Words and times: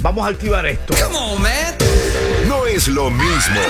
Vamos 0.00 0.24
a 0.24 0.30
activar 0.30 0.64
esto. 0.64 0.94
No 2.46 2.66
es 2.66 2.86
lo 2.86 3.10
mismo. 3.10 3.60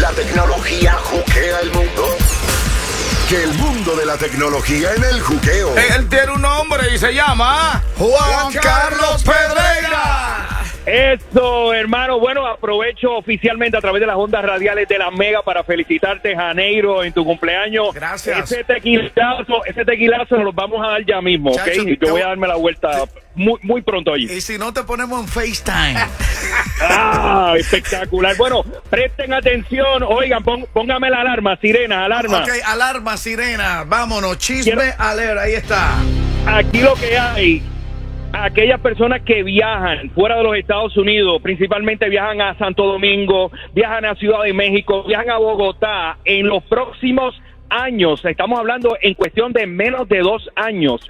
La 0.00 0.10
tecnología 0.10 0.92
juquea 1.02 1.60
el 1.60 1.72
mundo. 1.72 2.16
Que 3.28 3.42
el 3.42 3.52
mundo 3.54 3.96
de 3.96 4.06
la 4.06 4.16
tecnología 4.16 4.94
en 4.94 5.02
el 5.02 5.20
juqueo. 5.20 5.76
Él 5.76 6.08
tiene 6.08 6.30
un 6.30 6.42
nombre 6.42 6.94
y 6.94 6.98
se 6.98 7.12
llama 7.12 7.82
Juan 7.98 8.52
Carlos 8.52 9.24
Pedreira. 9.24 10.45
Eso, 10.86 11.74
hermano. 11.74 12.20
Bueno, 12.20 12.46
aprovecho 12.46 13.12
oficialmente 13.16 13.76
a 13.76 13.80
través 13.80 14.00
de 14.00 14.06
las 14.06 14.16
ondas 14.16 14.44
radiales 14.44 14.86
de 14.88 14.98
la 14.98 15.10
Mega 15.10 15.42
para 15.42 15.64
felicitarte, 15.64 16.34
Janeiro, 16.36 17.02
en 17.02 17.12
tu 17.12 17.24
cumpleaños. 17.24 17.92
Gracias. 17.92 18.52
Ese 18.52 18.62
tequilazo, 18.64 19.64
ese 19.66 19.84
tequilazo 19.84 20.36
nos 20.36 20.44
lo 20.44 20.52
vamos 20.52 20.84
a 20.86 20.90
dar 20.92 21.04
ya 21.04 21.20
mismo, 21.20 21.50
¿ok? 21.50 21.56
Chacho, 21.56 21.82
yo 21.88 22.10
voy 22.12 22.20
a 22.22 22.28
darme 22.28 22.46
la 22.46 22.54
vuelta 22.56 23.02
muy, 23.34 23.58
muy 23.62 23.82
pronto 23.82 24.12
allí. 24.14 24.24
Y 24.32 24.40
si 24.40 24.58
no 24.58 24.72
te 24.72 24.84
ponemos 24.84 25.20
en 25.22 25.28
FaceTime. 25.28 25.96
Ah, 26.80 27.54
espectacular. 27.56 28.36
Bueno, 28.36 28.62
presten 28.90 29.32
atención. 29.32 30.02
Oigan, 30.02 30.42
pon- 30.44 30.66
póngame 30.72 31.08
la 31.10 31.22
alarma, 31.22 31.56
sirena, 31.56 32.04
alarma. 32.04 32.40
ok, 32.42 32.48
alarma, 32.66 33.16
sirena. 33.16 33.84
Vámonos, 33.86 34.38
chisme, 34.38 34.72
Quiero- 34.74 34.94
alert, 34.98 35.38
ahí 35.38 35.54
está. 35.54 35.94
Aquí 36.46 36.80
lo 36.82 36.94
que 36.94 37.18
hay, 37.18 37.62
aquellas 38.44 38.80
personas 38.80 39.22
que 39.22 39.42
viajan 39.42 40.10
fuera 40.10 40.36
de 40.36 40.42
los 40.42 40.56
Estados 40.56 40.96
Unidos, 40.96 41.40
principalmente 41.42 42.08
viajan 42.08 42.40
a 42.40 42.56
Santo 42.58 42.86
Domingo, 42.86 43.50
viajan 43.72 44.04
a 44.04 44.14
Ciudad 44.14 44.42
de 44.42 44.52
México, 44.52 45.04
viajan 45.04 45.30
a 45.30 45.38
Bogotá, 45.38 46.18
en 46.24 46.46
los 46.46 46.62
próximos 46.64 47.34
años, 47.68 48.24
estamos 48.24 48.58
hablando 48.58 48.96
en 49.00 49.14
cuestión 49.14 49.52
de 49.52 49.66
menos 49.66 50.08
de 50.08 50.20
dos 50.20 50.48
años, 50.54 51.00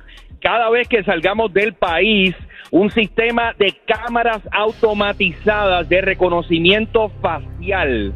cada 0.41 0.71
vez 0.71 0.89
que 0.89 1.03
salgamos 1.03 1.53
del 1.53 1.75
país, 1.75 2.35
un 2.71 2.91
sistema 2.91 3.55
de 3.59 3.75
cámaras 3.87 4.43
automatizadas 4.53 5.89
de 5.89 6.01
reconocimiento 6.01 7.11
facial. 7.21 8.13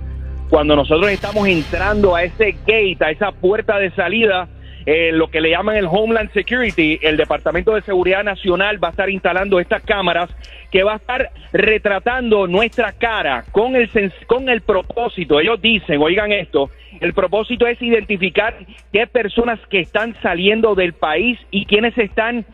Cuando 0.49 0.75
nosotros 0.75 1.11
estamos 1.11 1.47
entrando 1.47 2.15
a 2.15 2.25
ese 2.25 2.53
gate, 2.67 2.99
a 3.01 3.11
esa 3.11 3.31
puerta 3.33 3.79
de 3.79 3.91
salida, 3.93 4.49
lo 4.87 5.29
que 5.29 5.41
le 5.41 5.51
llaman 5.51 5.77
el 5.77 5.87
Homeland 5.87 6.33
Security, 6.33 6.99
el 7.03 7.17
Departamento 7.17 7.75
de 7.75 7.83
Seguridad 7.83 8.25
Nacional 8.25 8.83
va 8.83 8.89
a 8.89 8.91
estar 8.93 9.11
instalando 9.11 9.61
estas 9.61 9.83
cámaras 9.83 10.31
que 10.71 10.83
va 10.83 10.95
a 10.95 10.97
estar 10.97 11.31
retratando 11.53 12.47
nuestra 12.47 12.93
cara 12.93 13.45
con 13.53 13.77
el 13.77 13.91
con 14.27 14.49
el 14.49 14.61
propósito. 14.63 15.41
Ellos 15.41 15.61
dicen, 15.61 16.01
oigan 16.01 16.33
esto, 16.33 16.71
el 17.01 17.13
propósito 17.13 17.67
es 17.67 17.81
identificar 17.83 18.55
qué 18.93 19.07
personas 19.07 19.59
que 19.69 19.81
están 19.81 20.15
saliendo 20.23 20.75
del 20.75 20.93
país 20.93 21.39
y 21.51 21.67
quienes 21.67 21.97
están 21.99 22.45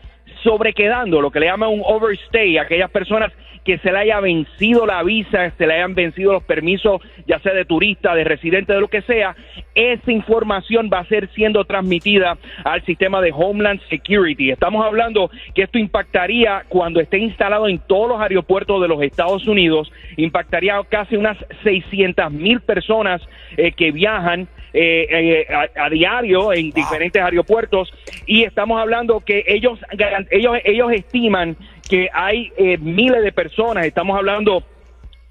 sobrequedando, 0.43 1.21
lo 1.21 1.31
que 1.31 1.39
le 1.39 1.47
llaman 1.47 1.69
un 1.69 1.81
overstay, 1.83 2.57
aquellas 2.57 2.91
personas 2.91 3.33
que 3.67 3.77
se 3.79 3.91
le 3.91 3.99
haya 3.99 4.21
vencido 4.21 4.85
la 4.85 5.03
visa, 5.03 5.51
se 5.57 5.67
le 5.67 5.73
hayan 5.73 5.93
vencido 5.93 6.31
los 6.31 6.43
permisos, 6.43 7.01
ya 7.27 7.37
sea 7.39 7.51
de 7.51 7.65
turista, 7.65 8.15
de 8.15 8.23
residente, 8.23 8.71
de 8.71 8.79
lo 8.79 8.87
que 8.87 9.01
sea, 9.01 9.35
esa 9.75 10.09
información 10.09 10.89
va 10.91 10.99
a 10.99 11.05
ser 11.05 11.27
siendo 11.33 11.65
transmitida 11.65 12.37
al 12.63 12.81
sistema 12.85 13.19
de 13.19 13.33
Homeland 13.35 13.81
Security. 13.89 14.51
Estamos 14.51 14.85
hablando 14.85 15.29
que 15.53 15.63
esto 15.63 15.79
impactaría 15.79 16.63
cuando 16.69 17.01
esté 17.01 17.17
instalado 17.17 17.67
en 17.67 17.79
todos 17.79 18.07
los 18.07 18.21
aeropuertos 18.21 18.81
de 18.81 18.87
los 18.87 19.01
Estados 19.01 19.45
Unidos, 19.45 19.91
impactaría 20.15 20.81
casi 20.87 21.17
unas 21.17 21.37
600 21.63 22.31
mil 22.31 22.61
personas 22.61 23.21
eh, 23.57 23.73
que 23.73 23.91
viajan 23.91 24.47
eh, 24.73 25.07
eh, 25.09 25.47
a, 25.53 25.85
a 25.85 25.89
diario 25.89 26.53
en 26.53 26.71
diferentes 26.71 27.21
aeropuertos 27.21 27.91
y 28.25 28.43
estamos 28.43 28.79
hablando 28.79 29.21
que 29.21 29.43
ellos 29.47 29.79
ellos 30.29 30.57
ellos 30.63 30.91
estiman 30.91 31.55
que 31.87 32.09
hay 32.13 32.51
eh, 32.57 32.77
miles 32.77 33.23
de 33.23 33.31
personas 33.31 33.85
estamos 33.85 34.17
hablando 34.17 34.63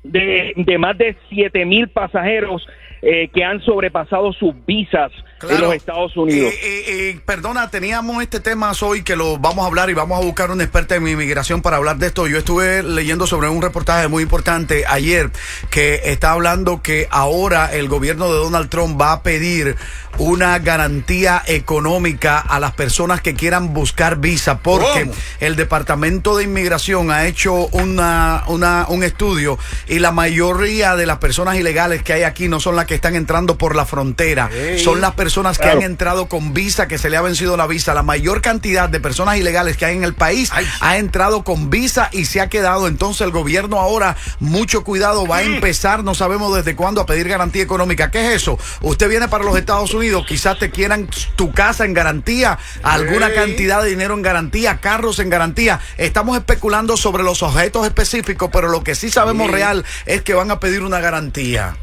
de, 0.03 0.53
de 0.57 0.79
más 0.79 0.97
de 0.97 1.17
7 1.29 1.65
mil 1.65 1.89
pasajeros 1.89 2.67
eh, 3.03 3.29
que 3.29 3.45
han 3.45 3.61
sobrepasado 3.61 4.33
sus 4.33 4.55
visas 4.65 5.12
en 5.42 5.61
los 5.61 5.75
Estados 5.75 6.16
Unidos. 6.16 6.53
Eh, 6.55 6.59
eh, 6.62 6.84
eh, 7.10 7.21
perdona, 7.27 7.71
teníamos 7.71 8.22
este 8.22 8.41
tema 8.41 8.72
hoy 8.81 9.03
que 9.03 9.16
lo 9.16 9.37
vamos 9.38 9.65
a 9.65 9.66
hablar 9.66 9.91
y 9.91 9.94
vamos 9.94 10.19
a 10.19 10.25
buscar 10.25 10.50
un 10.50 10.60
experto 10.62 10.94
en 10.94 11.06
inmigración 11.06 11.60
para 11.60 11.77
hablar 11.77 11.99
de 11.99 12.06
esto. 12.06 12.27
Yo 12.27 12.38
estuve 12.38 12.83
leyendo 12.83 13.27
sobre 13.27 13.49
un 13.49 13.60
reportaje 13.60 14.09
muy 14.09 14.22
importante 14.22 14.84
ayer 14.88 15.31
que 15.71 16.00
está 16.06 16.33
hablando 16.33 16.81
que 16.83 17.06
ahora 17.10 17.72
el 17.75 17.88
gobierno 17.88 18.33
de 18.33 18.38
Donald 18.38 18.71
Trump 18.71 18.99
va 19.00 19.12
a 19.12 19.22
pedir 19.22 19.77
una 20.19 20.59
garantía 20.60 21.43
económica 21.47 22.39
a 22.39 22.59
las 22.59 22.72
personas 22.72 23.21
que 23.21 23.34
quieran 23.34 23.75
buscar 23.75 24.16
visa 24.16 24.60
porque 24.60 25.03
¿Cómo? 25.03 25.12
el 25.41 25.56
Departamento 25.56 26.39
de 26.39 26.44
Inmigración 26.44 27.10
ha 27.10 27.27
hecho 27.27 27.66
una, 27.72 28.44
una- 28.47 28.87
un 28.89 29.05
estudio 29.05 29.59
y 29.87 29.99
la 29.99 30.12
mayoría 30.12 30.97
de 30.97 31.05
las 31.05 31.19
personas 31.19 31.56
ilegales 31.56 32.03
que 32.03 32.15
hay 32.15 32.22
aquí 32.22 32.49
no 32.49 32.60
son 32.60 32.77
las 32.77 32.87
que 32.87 32.94
están 32.94 33.15
entrando 33.15 33.59
por 33.59 33.77
la 33.77 33.84
frontera, 33.84 34.49
son 34.83 35.03
las 35.03 35.10
personas 35.12 35.25
que 35.59 35.64
Claro. 35.64 35.78
han 35.78 35.84
entrado 35.84 36.26
con 36.26 36.54
visa, 36.54 36.88
que 36.88 36.98
se 36.98 37.10
le 37.10 37.16
ha 37.16 37.22
vencido 37.22 37.56
la 37.56 37.66
visa. 37.66 37.94
La 37.94 38.03
mayor 38.03 38.41
cantidad 38.42 38.88
de 38.88 39.00
personas 39.00 39.37
ilegales 39.37 39.76
que 39.76 39.84
hay 39.84 39.97
en 39.97 40.04
el 40.04 40.14
país 40.14 40.50
ha 40.81 40.97
entrado 40.97 41.44
con 41.44 41.70
visa 41.70 42.09
y 42.12 42.25
se 42.25 42.41
ha 42.41 42.48
quedado. 42.48 42.88
Entonces 42.88 43.22
el 43.22 43.31
gobierno 43.31 43.78
ahora, 43.78 44.16
mucho 44.41 44.84
cuidado, 44.84 45.26
va 45.26 45.38
a 45.38 45.42
empezar, 45.42 46.04
no 46.04 46.15
sabemos 46.15 46.54
desde 46.54 46.76
cuándo, 46.76 47.00
a 47.00 47.06
pedir 47.06 47.28
garantía 47.28 47.62
económica. 47.62 48.10
¿Qué 48.10 48.26
es 48.26 48.42
eso? 48.42 48.59
Usted 48.81 49.09
viene 49.09 49.28
para 49.28 49.44
los 49.44 49.56
Estados 49.56 49.92
Unidos, 49.94 50.25
quizás 50.26 50.59
te 50.59 50.70
quieran 50.70 51.09
tu 51.36 51.53
casa 51.53 51.84
en 51.84 51.94
garantía, 51.94 52.59
alguna 52.82 53.32
cantidad 53.32 53.82
de 53.82 53.91
dinero 53.91 54.15
en 54.15 54.22
garantía, 54.22 54.81
carros 54.81 55.19
en 55.19 55.31
garantía. 55.31 55.81
Estamos 55.97 56.36
especulando 56.36 56.97
sobre 56.97 57.22
los 57.22 57.42
objetos 57.42 57.86
específicos, 57.86 58.50
pero 58.53 58.69
lo 58.69 58.82
que 58.84 58.94
sí 58.94 59.10
sabemos 59.10 59.50
real 59.50 59.84
es 60.06 60.22
que 60.22 60.34
van 60.34 60.50
a 60.50 60.60
pedir 60.60 60.82
una 60.82 61.00
garantía. 61.00 61.76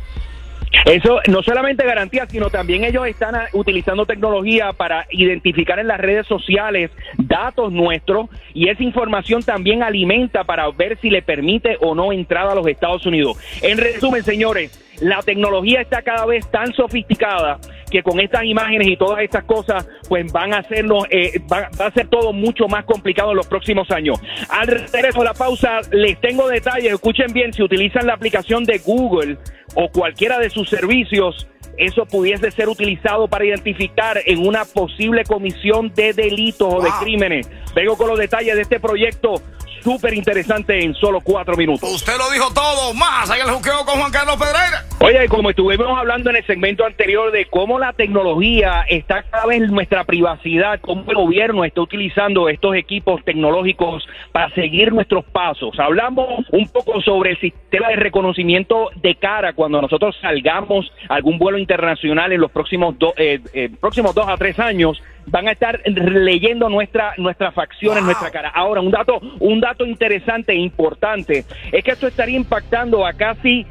Eso 0.86 1.20
no 1.30 1.42
solamente 1.44 1.86
garantía, 1.86 2.26
sino 2.28 2.50
también 2.50 2.84
ellos 2.84 3.08
están 3.08 3.36
utilizando 3.54 4.06
tecnología 4.06 4.74
para 4.74 5.08
identificar 5.12 5.80
en 5.80 5.88
las 5.88 6.00
redes 6.00 6.28
sociales 6.28 6.92
datos 7.18 7.72
nuestros 7.72 8.30
y 8.54 8.68
esa 8.68 8.84
información 8.84 9.44
también 9.44 9.82
alimenta 9.82 10.44
para 10.44 10.70
ver 10.72 10.98
si 11.00 11.10
le 11.10 11.22
permite 11.22 11.78
o 11.80 11.96
no 11.96 12.12
entrada 12.12 12.52
a 12.52 12.56
los 12.56 12.68
Estados 12.68 13.06
Unidos. 13.06 13.38
En 13.62 13.78
resumen, 13.78 14.24
señores, 14.24 14.80
la 15.02 15.22
tecnología 15.22 15.82
está 15.82 16.02
cada 16.02 16.26
vez 16.26 16.50
tan 16.52 16.74
sofisticada 16.74 17.60
que 17.94 18.02
con 18.02 18.20
estas 18.20 18.44
imágenes 18.44 18.88
y 18.88 18.98
todas 18.98 19.22
estas 19.22 19.44
cosas, 19.44 19.88
pues 20.10 20.34
van 20.34 20.52
a 20.52 20.58
hacernos, 20.58 21.06
eh, 21.12 21.40
va, 21.52 21.70
va 21.80 21.86
a 21.86 21.92
ser 21.92 22.08
todo 22.08 22.34
mucho 22.34 22.68
más 22.68 22.86
complicado 22.86 23.30
en 23.32 23.38
los 23.38 23.46
próximos 23.46 23.92
años. 23.92 24.20
Al 24.50 24.66
regreso 24.66 25.20
de 25.20 25.26
la 25.26 25.36
pausa, 25.36 25.82
les 25.92 26.20
tengo 26.20 26.48
detalles. 26.48 26.92
Escuchen 26.92 27.32
bien, 27.32 27.54
si 27.54 27.62
utilizan 27.62 28.08
la 28.08 28.16
aplicación 28.16 28.64
de 28.64 28.80
Google 28.80 29.38
o 29.76 29.90
cualquiera 29.90 30.40
de 30.40 30.50
sus 30.50 30.68
servicios, 30.70 31.48
eso 31.78 32.06
pudiese 32.08 32.50
ser 32.50 32.68
utilizado 32.68 33.28
para 33.28 33.46
identificar 33.46 34.20
en 34.26 34.46
una 34.46 34.66
posible 34.66 35.24
comisión 35.24 35.94
de 35.94 36.14
delitos 36.14 36.74
o 36.74 36.82
de 36.82 36.90
crímenes. 37.00 37.48
Vengo 37.76 37.96
con 37.96 38.08
los 38.08 38.18
detalles 38.18 38.56
de 38.56 38.64
este 38.64 38.80
proyecto 38.80 39.36
súper 39.84 40.14
interesante 40.14 40.84
en 40.84 40.94
solo 40.96 41.20
cuatro 41.22 41.56
minutos. 41.56 41.90
Usted 41.92 42.14
lo 42.18 42.32
dijo 42.32 42.52
todo, 42.54 42.94
más 42.94 43.30
allá 43.30 43.44
el 43.44 43.52
juqueo 43.52 43.86
con 43.86 44.00
Juan 44.00 44.12
Carlos 44.12 44.38
Pedreira. 44.38 44.86
Oye, 45.00 45.28
como 45.28 45.50
estuvimos 45.50 45.88
hablando 45.98 46.30
en 46.30 46.38
el 46.38 46.46
segmento 46.46 46.86
anterior 46.86 47.32
de 47.32 47.46
cómo 47.46 47.78
la 47.78 47.92
tecnología 47.92 48.86
está 48.88 49.24
cada 49.24 49.46
vez 49.48 49.62
en 49.64 49.72
nuestra 49.74 50.06
privacidad, 50.06 50.80
cómo 50.80 51.04
el 51.10 51.16
gobierno 51.16 51.66
está 51.66 51.82
utilizando 51.82 52.48
estos 52.48 52.76
equipos 52.76 53.22
tecnológicos 53.26 54.08
para 54.32 54.50
seguir 54.52 54.94
nuestros 54.94 55.26
pasos. 55.26 55.78
Hablamos 55.78 56.46
un 56.52 56.68
poco 56.70 57.02
sobre 57.02 57.32
el 57.32 57.40
sistema 57.40 57.90
de 57.90 57.98
reconocimiento 57.98 58.92
de 58.96 59.16
cara 59.16 59.54
cuando 59.54 59.82
nosotros 59.82 60.16
salgamos 60.22 60.90
a 61.10 61.16
algún 61.16 61.38
vuelo 61.38 61.58
internacional 61.58 62.32
en 62.32 62.40
los 62.40 62.52
próximos, 62.52 62.98
do- 62.98 63.14
eh, 63.18 63.40
eh, 63.54 63.70
próximos 63.82 64.16
dos 64.16 64.28
a 64.30 64.38
tres 64.38 64.58
años. 64.60 65.02
Van 65.26 65.48
a 65.48 65.52
estar 65.52 65.80
leyendo 65.86 66.68
nuestra, 66.70 67.14
nuestras 67.18 67.54
facciones, 67.54 68.04
nuestra 68.04 68.30
cara. 68.30 68.50
Ahora, 68.50 68.82
un 68.82 68.92
dato, 68.92 69.20
un 69.40 69.60
dato 69.62 69.86
interesante 69.86 70.52
e 70.52 70.58
importante 70.58 71.46
es 71.72 71.84
que 71.84 71.92
esto 71.92 72.08
estaría 72.08 72.36
impactando 72.36 73.06
a 73.06 73.14
casi 73.14 73.66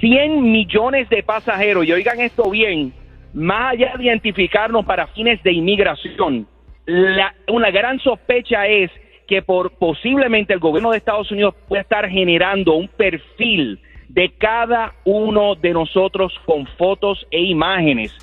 100 0.00 0.42
millones 0.50 1.08
de 1.10 1.22
pasajeros, 1.22 1.86
y 1.86 1.92
oigan 1.92 2.20
esto 2.20 2.50
bien, 2.50 2.92
más 3.32 3.72
allá 3.72 3.94
de 3.96 4.04
identificarnos 4.04 4.84
para 4.84 5.06
fines 5.08 5.42
de 5.42 5.52
inmigración, 5.52 6.46
la- 6.86 7.34
una 7.48 7.70
gran 7.70 7.98
sospecha 8.00 8.66
es 8.66 8.90
que 9.26 9.40
por 9.42 9.72
posiblemente 9.78 10.52
el 10.52 10.58
gobierno 10.58 10.90
de 10.90 10.98
Estados 10.98 11.30
Unidos 11.30 11.54
puede 11.68 11.82
estar 11.82 12.08
generando 12.08 12.74
un 12.74 12.88
perfil 12.88 13.80
de 14.08 14.30
cada 14.38 14.92
uno 15.04 15.54
de 15.54 15.70
nosotros 15.72 16.32
con 16.44 16.66
fotos 16.78 17.26
e 17.30 17.40
imágenes. 17.40 18.14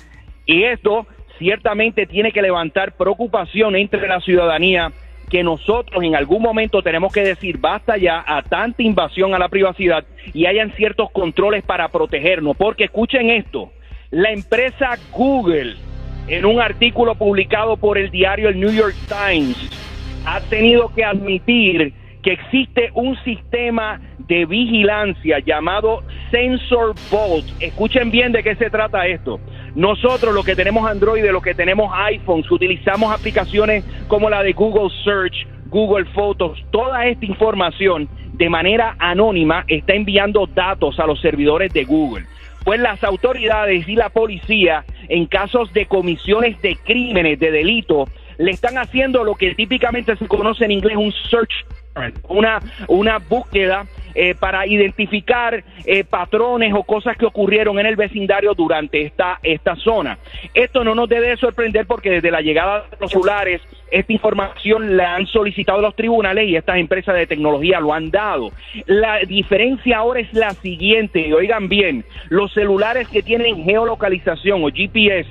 Y 0.46 0.62
esto 0.62 1.06
ciertamente 1.42 2.06
tiene 2.06 2.30
que 2.30 2.40
levantar 2.40 2.92
preocupación 2.92 3.74
entre 3.74 4.06
la 4.06 4.20
ciudadanía 4.20 4.92
que 5.28 5.42
nosotros 5.42 6.04
en 6.04 6.14
algún 6.14 6.40
momento 6.40 6.82
tenemos 6.82 7.12
que 7.12 7.22
decir 7.22 7.58
basta 7.58 7.96
ya 7.96 8.22
a 8.24 8.42
tanta 8.42 8.80
invasión 8.80 9.34
a 9.34 9.40
la 9.40 9.48
privacidad 9.48 10.04
y 10.32 10.46
hayan 10.46 10.70
ciertos 10.76 11.10
controles 11.10 11.64
para 11.64 11.88
protegernos. 11.88 12.56
Porque 12.56 12.84
escuchen 12.84 13.28
esto, 13.30 13.72
la 14.12 14.30
empresa 14.30 14.96
Google, 15.10 15.74
en 16.28 16.44
un 16.44 16.60
artículo 16.60 17.16
publicado 17.16 17.76
por 17.76 17.98
el 17.98 18.12
diario 18.12 18.48
el 18.48 18.60
New 18.60 18.72
York 18.72 18.94
Times, 19.08 19.56
ha 20.24 20.40
tenido 20.42 20.94
que 20.94 21.04
admitir 21.04 21.92
que 22.22 22.34
existe 22.34 22.90
un 22.94 23.16
sistema 23.24 24.00
de 24.18 24.46
vigilancia 24.46 25.40
llamado 25.40 26.04
Sensor 26.30 26.94
Vault. 27.10 27.46
Escuchen 27.58 28.12
bien 28.12 28.30
de 28.30 28.44
qué 28.44 28.54
se 28.54 28.70
trata 28.70 29.08
esto. 29.08 29.40
Nosotros, 29.74 30.34
los 30.34 30.44
que 30.44 30.54
tenemos 30.54 30.88
Android, 30.88 31.24
los 31.30 31.42
que 31.42 31.54
tenemos 31.54 31.92
iPhones, 31.94 32.50
utilizamos 32.50 33.12
aplicaciones 33.12 33.84
como 34.06 34.28
la 34.28 34.42
de 34.42 34.52
Google 34.52 34.90
Search, 35.02 35.46
Google 35.66 36.04
Photos, 36.06 36.62
toda 36.70 37.06
esta 37.06 37.24
información 37.24 38.08
de 38.34 38.50
manera 38.50 38.96
anónima 38.98 39.64
está 39.68 39.94
enviando 39.94 40.46
datos 40.46 41.00
a 41.00 41.06
los 41.06 41.20
servidores 41.20 41.72
de 41.72 41.84
Google. 41.84 42.26
Pues 42.64 42.80
las 42.80 43.02
autoridades 43.02 43.88
y 43.88 43.96
la 43.96 44.10
policía, 44.10 44.84
en 45.08 45.26
casos 45.26 45.72
de 45.72 45.86
comisiones 45.86 46.60
de 46.60 46.76
crímenes, 46.76 47.40
de 47.40 47.50
delitos, 47.50 48.10
le 48.38 48.50
están 48.50 48.76
haciendo 48.76 49.24
lo 49.24 49.34
que 49.34 49.54
típicamente 49.54 50.16
se 50.16 50.28
conoce 50.28 50.66
en 50.66 50.72
inglés 50.72 50.96
un 50.96 51.12
search 51.30 51.64
una, 52.28 52.60
una 52.88 53.18
búsqueda 53.18 53.86
eh, 54.14 54.34
para 54.34 54.66
identificar 54.66 55.64
eh, 55.84 56.04
patrones 56.04 56.72
o 56.74 56.82
cosas 56.82 57.16
que 57.16 57.26
ocurrieron 57.26 57.78
en 57.78 57.86
el 57.86 57.96
vecindario 57.96 58.54
durante 58.54 59.02
esta, 59.02 59.38
esta 59.42 59.76
zona. 59.76 60.18
Esto 60.54 60.84
no 60.84 60.94
nos 60.94 61.08
debe 61.08 61.36
sorprender 61.36 61.86
porque 61.86 62.10
desde 62.10 62.30
la 62.30 62.40
llegada 62.40 62.86
de 62.90 62.96
los 63.00 63.10
celulares, 63.10 63.60
esta 63.90 64.12
información 64.12 64.96
la 64.96 65.14
han 65.16 65.26
solicitado 65.26 65.80
los 65.80 65.94
tribunales 65.94 66.48
y 66.48 66.56
estas 66.56 66.78
empresas 66.78 67.14
de 67.14 67.26
tecnología 67.26 67.80
lo 67.80 67.92
han 67.92 68.10
dado. 68.10 68.50
La 68.86 69.18
diferencia 69.20 69.98
ahora 69.98 70.20
es 70.20 70.32
la 70.32 70.50
siguiente, 70.52 71.28
y 71.28 71.32
oigan 71.32 71.68
bien, 71.68 72.04
los 72.28 72.52
celulares 72.52 73.08
que 73.08 73.22
tienen 73.22 73.64
geolocalización 73.64 74.64
o 74.64 74.68
GPS, 74.68 75.28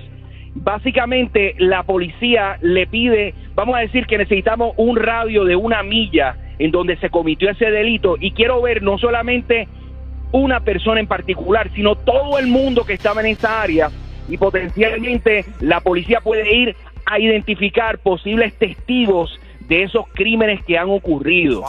básicamente 0.54 1.56
la 1.58 1.84
policía 1.84 2.58
le 2.62 2.88
pide, 2.88 3.34
vamos 3.56 3.76
a 3.76 3.80
decir 3.80 4.06
que 4.06 4.18
necesitamos 4.18 4.74
un 4.78 4.98
radio 4.98 5.46
de 5.46 5.56
una 5.56 5.82
milla 5.84 6.36
en 6.62 6.70
donde 6.70 6.96
se 6.98 7.10
cometió 7.10 7.50
ese 7.50 7.72
delito. 7.72 8.18
Y 8.20 8.32
quiero 8.32 8.62
ver 8.62 8.84
no 8.84 9.00
solamente 9.00 9.68
una 10.32 10.60
persona 10.60 11.00
en 11.00 11.08
particular, 11.08 11.72
sino 11.74 11.96
todo 11.96 12.38
el 12.38 12.46
mundo 12.48 12.84
que 12.84 12.94
estaba 12.94 13.22
en 13.22 13.28
esa 13.28 13.64
área. 13.64 13.90
Y 14.30 14.38
potencialmente 14.38 15.44
la 15.60 15.80
policía 15.80 16.22
puede 16.22 16.56
ir 16.56 16.76
a 17.08 17.20
identificar 17.20 17.98
posibles 17.98 18.54
testigos 18.54 19.40
de 19.72 19.84
esos 19.84 20.04
crímenes 20.14 20.62
que 20.66 20.78
han 20.78 20.90
ocurrido. 20.90 21.64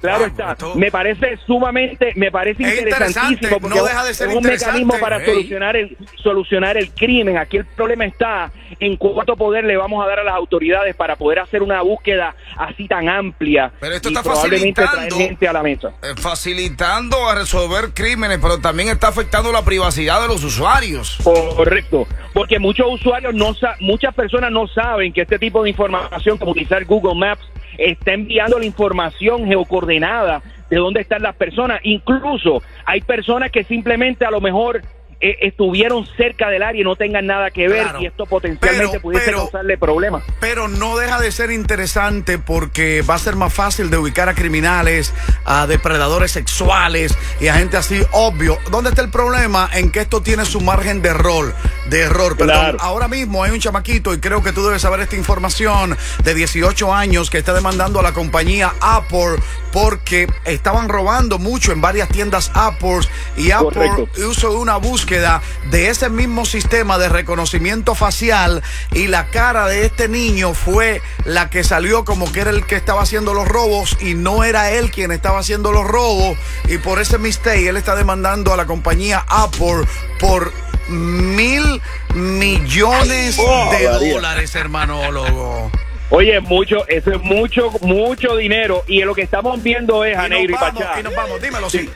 claro 0.00 0.26
está. 0.26 0.56
Me 0.76 0.92
parece 0.92 1.36
sumamente, 1.44 2.12
me 2.14 2.30
parece 2.30 2.62
interesantísimo 2.62 3.58
porque 3.58 3.80
es 4.10 4.20
un 4.20 4.44
mecanismo 4.44 4.94
para 5.00 5.24
solucionar 5.24 5.76
el 5.76 5.96
solucionar 6.22 6.76
el 6.76 6.92
crimen. 6.92 7.36
Aquí 7.36 7.56
el 7.56 7.64
problema 7.64 8.04
está 8.04 8.52
en 8.78 8.96
cuánto 8.96 9.34
poder 9.34 9.64
le 9.64 9.76
vamos 9.76 10.04
a 10.04 10.08
dar 10.08 10.20
a 10.20 10.22
las 10.22 10.34
autoridades 10.34 10.94
para 10.94 11.16
poder 11.16 11.40
hacer 11.40 11.64
una 11.64 11.82
búsqueda 11.82 12.36
así 12.56 12.86
tan 12.86 13.08
amplia. 13.08 13.72
Pero 13.80 13.96
esto 13.96 14.10
está 14.10 14.22
facilitando 14.22 15.16
gente 15.16 15.48
a 15.48 15.52
la 15.52 15.62
mesa. 15.64 15.90
Eh, 16.04 16.14
facilitando 16.16 17.28
a 17.28 17.34
resolver 17.34 17.92
crímenes, 17.92 18.38
pero 18.40 18.58
también 18.58 18.88
está 18.88 19.08
afectando 19.08 19.50
la 19.50 19.64
privacidad 19.64 20.22
de 20.22 20.28
los 20.28 20.44
usuarios. 20.44 21.18
Correcto, 21.24 22.06
porque 22.38 22.60
muchos 22.60 22.86
usuarios 22.88 23.34
no 23.34 23.52
muchas 23.80 24.14
personas 24.14 24.52
no 24.52 24.68
saben 24.68 25.12
que 25.12 25.22
este 25.22 25.40
tipo 25.40 25.64
de 25.64 25.70
información 25.70 26.38
como 26.38 26.52
utilizar 26.52 26.84
Google 26.84 27.16
Maps 27.16 27.42
está 27.76 28.12
enviando 28.12 28.60
la 28.60 28.64
información 28.64 29.44
geocoordenada 29.44 30.40
de 30.70 30.76
dónde 30.76 31.00
están 31.00 31.22
las 31.22 31.34
personas. 31.34 31.80
Incluso 31.82 32.62
hay 32.84 33.00
personas 33.00 33.50
que 33.50 33.64
simplemente 33.64 34.24
a 34.24 34.30
lo 34.30 34.40
mejor 34.40 34.82
eh, 35.20 35.36
estuvieron 35.48 36.06
cerca 36.16 36.48
del 36.48 36.62
área 36.62 36.80
y 36.80 36.84
no 36.84 36.94
tengan 36.94 37.26
nada 37.26 37.50
que 37.50 37.66
ver 37.66 37.88
y 37.98 38.06
esto 38.06 38.24
potencialmente 38.24 39.00
pudiese 39.00 39.32
causarle 39.32 39.76
problemas. 39.76 40.22
Pero 40.38 40.68
no 40.68 40.96
deja 40.96 41.20
de 41.20 41.32
ser 41.32 41.50
interesante 41.50 42.38
porque 42.38 43.02
va 43.02 43.16
a 43.16 43.18
ser 43.18 43.34
más 43.34 43.52
fácil 43.52 43.90
de 43.90 43.98
ubicar 43.98 44.28
a 44.28 44.34
criminales, 44.34 45.12
a 45.44 45.66
depredadores 45.66 46.30
sexuales 46.30 47.18
y 47.40 47.48
a 47.48 47.54
gente 47.54 47.76
así, 47.76 48.00
obvio. 48.12 48.58
¿Dónde 48.70 48.90
está 48.90 49.02
el 49.02 49.10
problema? 49.10 49.68
En 49.74 49.90
que 49.90 49.98
esto 49.98 50.22
tiene 50.22 50.44
su 50.44 50.60
margen 50.60 51.02
de 51.02 51.08
error, 51.08 51.52
de 51.88 52.00
error. 52.02 52.36
Perdón, 52.36 52.76
ahora 52.80 53.08
mismo 53.08 53.42
hay 53.42 53.50
un 53.50 53.60
chamaquito 53.60 54.12
y 54.14 54.18
creo 54.18 54.42
que 54.42 54.52
tú 54.52 54.64
debes 54.64 54.82
saber 54.82 55.00
esta 55.00 55.16
información 55.16 55.96
de 56.22 56.34
18 56.34 56.94
años 56.94 57.30
que 57.30 57.38
está 57.38 57.54
demandando 57.54 58.00
a 58.00 58.02
la 58.02 58.12
compañía 58.12 58.74
Apple 58.80 59.36
porque 59.72 60.28
estaban 60.44 60.88
robando 60.88 61.38
mucho 61.38 61.72
en 61.72 61.80
varias 61.80 62.08
tiendas 62.08 62.50
Apple 62.54 63.00
y 63.36 63.50
Apple 63.50 64.08
hizo 64.16 64.58
una 64.58 64.76
búsqueda 64.76 65.42
de 65.70 65.88
ese 65.88 66.08
mismo 66.08 66.44
sistema 66.44 66.98
de 66.98 67.08
reconocimiento 67.08 67.94
facial 67.94 68.62
y 68.92 69.08
la 69.08 69.26
cara 69.30 69.66
de 69.66 69.86
este 69.86 70.08
niño 70.08 70.54
fue 70.54 71.02
la 71.24 71.50
que 71.50 71.64
salió 71.64 72.04
como 72.04 72.30
que 72.32 72.40
era 72.40 72.50
el 72.50 72.66
que 72.66 72.76
estaba 72.76 73.02
haciendo 73.02 73.34
los 73.34 73.46
robos 73.46 73.96
y 74.00 74.14
no 74.14 74.44
era 74.44 74.70
él 74.70 74.90
quien 74.90 75.12
estaba 75.12 75.38
haciendo 75.38 75.72
los 75.72 75.86
robos 75.86 76.36
y 76.68 76.78
por 76.78 77.00
ese 77.00 77.18
mistake 77.18 77.68
él 77.68 77.76
está 77.76 77.94
demandando 77.94 78.52
a 78.52 78.56
la 78.56 78.66
compañía 78.66 79.24
Apple 79.28 79.86
por 80.18 80.52
mil 80.88 81.80
millones 82.14 83.38
oh, 83.38 83.70
de 83.70 84.12
dólares, 84.12 84.54
hermanólogo. 84.54 85.70
Oye, 86.10 86.40
mucho, 86.40 86.88
eso 86.88 87.12
es 87.12 87.22
mucho, 87.22 87.70
mucho 87.82 88.36
dinero. 88.36 88.84
Y 88.86 89.02
lo 89.02 89.14
que 89.14 89.22
estamos 89.22 89.62
viendo 89.62 90.04
es, 90.04 90.16
Janeiro 90.16 90.54
y, 90.54 90.78
y, 90.78 91.00
y 91.00 91.02
nos 91.02 91.14
vamos, 91.14 91.40
dímelo, 91.42 91.68
sí. 91.68 91.90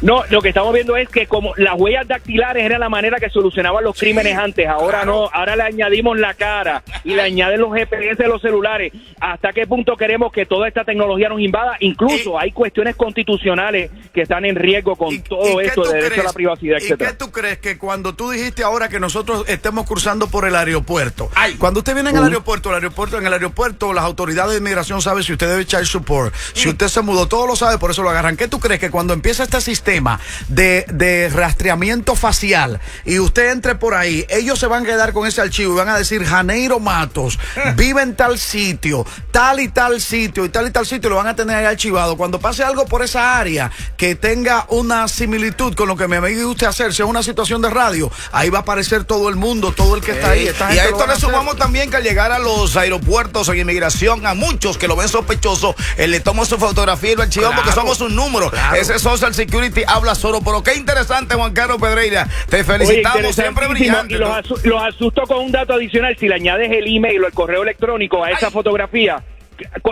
No, 0.00 0.22
lo 0.30 0.40
que 0.40 0.50
estamos 0.50 0.72
viendo 0.72 0.96
es 0.96 1.08
que 1.08 1.26
como 1.26 1.54
las 1.56 1.74
huellas 1.76 2.06
dactilares 2.06 2.64
era 2.64 2.78
la 2.78 2.88
manera 2.88 3.18
que 3.18 3.30
solucionaban 3.30 3.82
los 3.82 3.98
crímenes 3.98 4.38
antes, 4.38 4.68
ahora 4.68 5.04
no, 5.04 5.28
ahora 5.32 5.56
le 5.56 5.64
añadimos 5.64 6.16
la 6.18 6.34
cara 6.34 6.84
y 7.02 7.14
le 7.14 7.22
añaden 7.22 7.60
los 7.60 7.74
GPS 7.74 8.22
de 8.22 8.28
los 8.28 8.40
celulares. 8.40 8.92
¿Hasta 9.20 9.52
qué 9.52 9.66
punto 9.66 9.96
queremos 9.96 10.32
que 10.32 10.46
toda 10.46 10.68
esta 10.68 10.84
tecnología 10.84 11.28
nos 11.28 11.40
invada? 11.40 11.76
Incluso 11.80 12.38
hay 12.38 12.52
cuestiones 12.52 12.94
constitucionales 12.94 13.90
que 14.14 14.22
están 14.22 14.44
en 14.44 14.54
riesgo 14.54 14.94
con 14.94 15.20
todo 15.22 15.60
esto 15.60 15.82
de 15.82 16.00
derecho 16.00 16.20
a 16.20 16.24
la 16.24 16.32
privacidad, 16.32 16.78
¿Y 16.80 16.96
qué 16.96 17.12
tú 17.12 17.32
crees 17.32 17.58
que 17.58 17.76
cuando 17.76 18.14
tú 18.14 18.30
dijiste 18.30 18.62
ahora 18.62 18.88
que 18.88 19.00
nosotros 19.00 19.44
estemos 19.48 19.84
cruzando 19.86 20.28
por 20.28 20.46
el 20.46 20.54
aeropuerto, 20.54 21.28
cuando 21.58 21.80
usted 21.80 21.94
viene 21.94 22.10
en 22.10 22.16
el 22.18 22.24
aeropuerto, 22.24 22.68
el 22.68 22.76
aeropuerto, 22.76 23.18
en 23.18 23.26
el 23.26 23.32
aeropuerto, 23.32 23.92
las 23.92 24.04
autoridades 24.04 24.52
de 24.52 24.58
inmigración 24.58 25.02
saben 25.02 25.24
si 25.24 25.32
usted 25.32 25.48
debe 25.48 25.62
echar 25.62 25.84
support, 25.84 26.32
si 26.54 26.68
usted 26.68 26.86
se 26.86 27.00
mudó, 27.02 27.26
todo 27.26 27.48
lo 27.48 27.56
sabe, 27.56 27.78
por 27.78 27.90
eso 27.90 28.04
lo 28.04 28.10
agarran. 28.10 28.36
¿Qué 28.36 28.46
tú 28.46 28.60
crees 28.60 28.78
que 28.78 28.90
cuando 28.90 29.12
empieza 29.12 29.42
este 29.42 29.60
sistema 29.60 29.87
tema 29.88 30.20
de, 30.48 30.84
de 30.92 31.30
rastreamiento 31.30 32.14
facial 32.14 32.78
y 33.06 33.20
usted 33.20 33.52
entre 33.52 33.74
por 33.74 33.94
ahí, 33.94 34.26
ellos 34.28 34.58
se 34.58 34.66
van 34.66 34.82
a 34.82 34.86
quedar 34.86 35.14
con 35.14 35.26
ese 35.26 35.40
archivo 35.40 35.72
y 35.72 35.76
van 35.78 35.88
a 35.88 35.96
decir 35.96 36.22
Janeiro 36.26 36.78
Matos 36.78 37.38
vive 37.74 38.02
en 38.02 38.14
tal 38.14 38.38
sitio, 38.38 39.06
tal 39.30 39.60
y 39.60 39.68
tal 39.68 40.02
sitio 40.02 40.44
y 40.44 40.50
tal 40.50 40.66
y 40.66 40.72
tal 40.72 40.84
sitio, 40.84 41.08
lo 41.08 41.16
van 41.16 41.28
a 41.28 41.34
tener 41.34 41.56
ahí 41.56 41.64
archivado. 41.64 42.18
Cuando 42.18 42.38
pase 42.38 42.62
algo 42.62 42.84
por 42.84 43.02
esa 43.02 43.38
área 43.38 43.70
que 43.96 44.14
tenga 44.14 44.66
una 44.68 45.08
similitud 45.08 45.74
con 45.74 45.88
lo 45.88 45.96
que 45.96 46.06
me 46.06 46.18
usted 46.44 46.66
hacer, 46.66 46.92
si 46.92 47.00
es 47.00 47.08
una 47.08 47.22
situación 47.22 47.62
de 47.62 47.70
radio, 47.70 48.12
ahí 48.32 48.50
va 48.50 48.58
a 48.58 48.60
aparecer 48.60 49.04
todo 49.04 49.30
el 49.30 49.36
mundo, 49.36 49.72
todo 49.72 49.94
el 49.94 50.02
que 50.02 50.10
está 50.10 50.32
ahí. 50.32 50.50
y 50.74 50.78
a 50.78 50.84
esto 50.84 51.06
le 51.06 51.16
sumamos 51.16 51.56
también 51.56 51.88
que 51.88 51.96
al 51.96 52.02
llegar 52.02 52.30
a 52.30 52.38
los 52.38 52.76
aeropuertos 52.76 53.48
o 53.48 53.54
en 53.54 53.60
inmigración, 53.60 54.26
a 54.26 54.34
muchos 54.34 54.76
que 54.76 54.86
lo 54.86 54.96
ven 54.96 55.08
sospechoso, 55.08 55.74
él 55.96 56.10
le 56.10 56.20
toma 56.20 56.44
su 56.44 56.58
fotografía 56.58 57.12
y 57.12 57.16
lo 57.16 57.22
archiva 57.22 57.54
porque 57.54 57.72
somos 57.72 58.02
un 58.02 58.14
número. 58.14 58.52
Ese 58.76 58.98
Social 58.98 59.34
Security 59.34 59.77
habla 59.86 60.14
solo. 60.14 60.40
Pero 60.40 60.62
qué 60.62 60.74
interesante, 60.74 61.34
Juan 61.34 61.52
Carlos 61.52 61.80
Pedreira. 61.80 62.26
Te 62.48 62.64
felicitamos, 62.64 63.34
siempre 63.34 63.66
brillante. 63.68 64.14
Y 64.14 64.18
los, 64.18 64.82
asusto 64.82 65.22
con 65.22 65.44
un 65.44 65.52
dato 65.52 65.74
adicional. 65.74 66.16
Si 66.18 66.28
le 66.28 66.34
añades 66.34 66.70
el 66.70 66.86
email 66.86 67.22
o 67.24 67.26
el 67.26 67.32
correo 67.32 67.62
electrónico 67.62 68.24
a 68.24 68.30
esa 68.30 68.50
fotografía, 68.50 69.22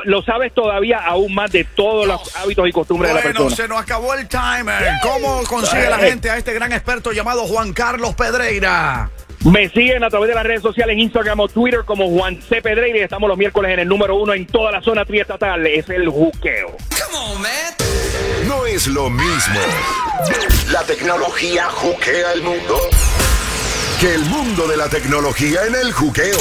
lo 0.04 0.22
sabes 0.22 0.54
todavía 0.54 0.98
aún 0.98 1.34
más 1.34 1.50
de 1.50 1.64
todos 1.64 2.06
los 2.06 2.36
hábitos 2.36 2.68
y 2.68 2.72
costumbres 2.72 3.10
de 3.10 3.16
la 3.16 3.22
persona. 3.22 3.56
se 3.56 3.68
nos 3.68 3.80
acabó 3.80 4.14
el 4.14 4.28
timer. 4.28 4.82
¿Cómo 5.02 5.42
consigue 5.44 5.88
la 5.88 5.98
gente 5.98 6.30
a 6.30 6.36
este 6.36 6.52
gran 6.54 6.72
experto 6.72 7.12
llamado 7.12 7.42
Juan 7.46 7.72
Carlos 7.72 8.14
Pedreira? 8.14 9.10
Me 9.44 9.68
siguen 9.68 10.02
a 10.02 10.10
través 10.10 10.28
de 10.28 10.34
las 10.34 10.44
redes 10.44 10.62
sociales, 10.62 10.98
Instagram 10.98 11.38
o 11.38 11.48
Twitter 11.48 11.80
como 11.84 12.08
Juan 12.08 12.40
C. 12.42 12.60
Pedreira 12.60 12.98
y 12.98 13.02
estamos 13.02 13.28
los 13.28 13.38
miércoles 13.38 13.72
en 13.72 13.80
el 13.80 13.88
número 13.88 14.16
uno 14.16 14.34
en 14.34 14.46
toda 14.46 14.72
la 14.72 14.82
zona 14.82 15.04
triestatal. 15.04 15.64
Es 15.66 15.88
el 15.88 16.08
juqueo. 16.08 16.76
Es 18.76 18.88
lo 18.88 19.08
mismo. 19.08 19.58
La 20.70 20.84
tecnología 20.84 21.70
juquea 21.70 22.34
el 22.34 22.42
mundo 22.42 22.78
que 23.98 24.12
el 24.12 24.26
mundo 24.26 24.68
de 24.68 24.76
la 24.76 24.90
tecnología 24.90 25.64
en 25.66 25.74
el 25.76 25.94
juqueo. 25.94 26.36